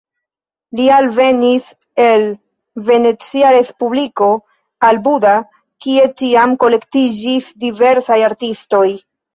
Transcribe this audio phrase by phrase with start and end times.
[0.77, 1.67] Li alvenis
[2.05, 2.25] el
[2.89, 4.33] Venecia respubliko
[4.91, 5.37] al Buda,
[5.87, 8.87] kie tiam kolektiĝis diversaj artistoj.